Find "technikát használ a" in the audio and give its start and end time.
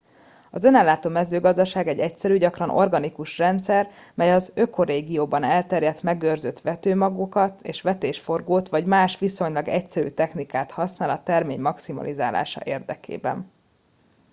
10.07-11.23